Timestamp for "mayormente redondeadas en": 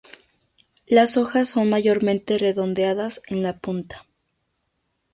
1.69-3.43